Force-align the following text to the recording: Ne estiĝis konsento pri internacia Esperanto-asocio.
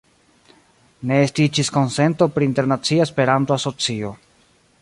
Ne 1.11 1.19
estiĝis 1.25 1.69
konsento 1.77 2.31
pri 2.39 2.49
internacia 2.51 3.07
Esperanto-asocio. 3.09 4.17